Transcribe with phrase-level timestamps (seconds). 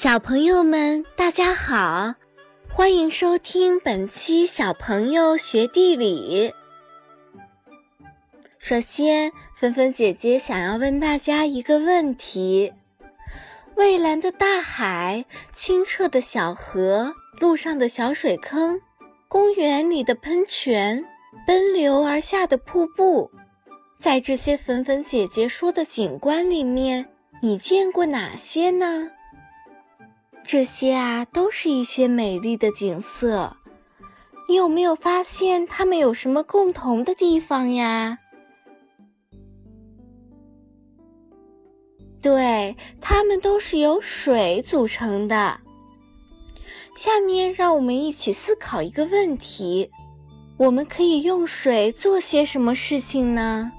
[0.00, 2.14] 小朋友们，大家好，
[2.68, 6.54] 欢迎收听本期小朋友学地理。
[8.60, 12.72] 首先，芬芬姐姐想要问大家一个问题：
[13.74, 15.24] 蔚蓝的大海、
[15.56, 18.80] 清澈的小河、路上的小水坑、
[19.26, 21.04] 公园里的喷泉、
[21.44, 23.32] 奔流而下的瀑布，
[23.98, 27.08] 在这些粉粉姐姐说的景观里面，
[27.42, 29.10] 你见过哪些呢？
[30.50, 33.58] 这些啊，都是一些美丽的景色。
[34.48, 38.20] 你有没有发现它们有什么共同的地方呀？
[42.22, 45.60] 对，它们都是由水组成的。
[46.96, 49.90] 下面让我们一起思考一个问题：
[50.56, 53.70] 我们可以用水做些什么事情呢？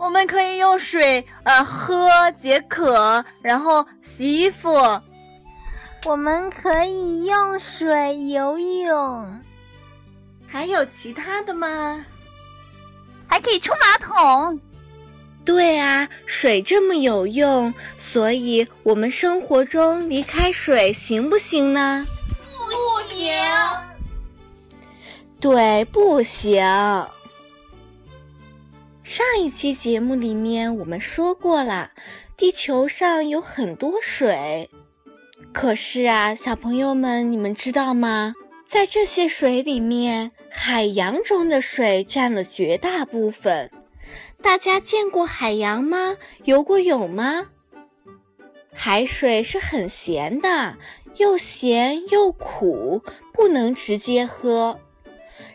[0.00, 4.70] 我们可以用水呃喝解渴，然后洗衣服。
[6.06, 9.40] 我们可以用水游泳。
[10.46, 12.02] 还有其他的吗？
[13.26, 14.58] 还可以冲马桶。
[15.44, 22.06] 对啊，水这么有用，所以我们生活中离开水行不行呢？
[22.56, 23.30] 不行。
[25.38, 26.64] 对，不行。
[29.10, 31.90] 上一期节目里面我们说过了，
[32.36, 34.70] 地球上有很多水，
[35.52, 38.36] 可是啊，小朋友们，你们知道吗？
[38.68, 43.72] 在这些水里面，海洋中的水占了绝大部分。
[44.40, 46.16] 大家见过海洋吗？
[46.44, 47.48] 游过泳吗？
[48.72, 50.76] 海水是很咸的，
[51.16, 54.78] 又咸又苦，不能直接喝。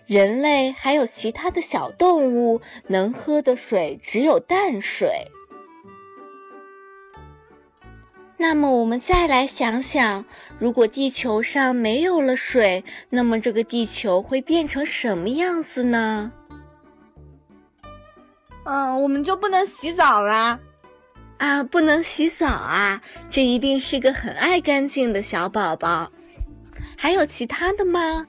[0.07, 5.31] 人类还有其他的小动物能喝的水只有淡水。
[8.37, 10.25] 那么我们再来想想，
[10.59, 16.33] 如果地球上没有了水，那么这个地球会变成什么样子呢？
[18.65, 20.59] 嗯，我们就不能洗澡啦？
[21.37, 23.01] 啊，不能洗澡啊！
[23.29, 26.11] 这一定是个很爱干净的小宝宝。
[26.97, 28.27] 还有其他的吗？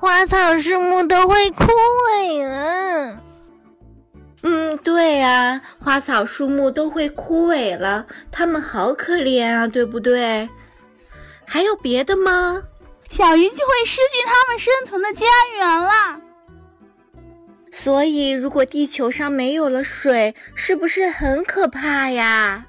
[0.00, 3.20] 花草树木都会枯萎了。
[4.42, 10.48] 嗯，对呀，花草树木都会枯萎了，它们好可怜啊，对不对？
[11.44, 12.62] 还有别的吗？
[13.10, 16.20] 小鱼就会失去它们生存的家园了。
[17.70, 22.64] 所以，如果地球上没有了水，是不是很可怕呀？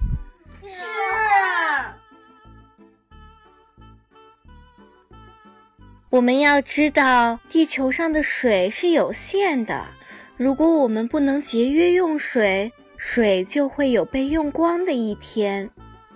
[6.11, 9.87] 我们要知道，地球上的水是有限的。
[10.35, 15.69] 如果我们不能节约用水，水就会有被用光的一天，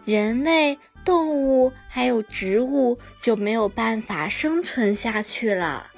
[0.04, 5.92] 人类、动物还有植物就没有办法生存下去了。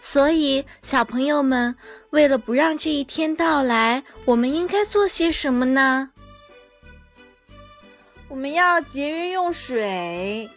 [0.00, 1.76] 所以，小朋友们，
[2.10, 6.10] 为了不让这一天到来，我们应该做些什么呢？
[8.26, 10.50] 我们要节约用水。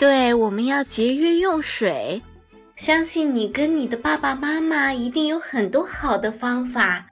[0.00, 2.22] 对，我们要节约用水。
[2.74, 7.04] 相信你跟你的爸爸妈妈一定有很多好的方法。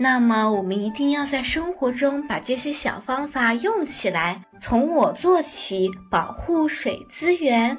[0.00, 7.78] 那么，我们一定要在生活中把这些小方法用起来，从我做起，保护水资源。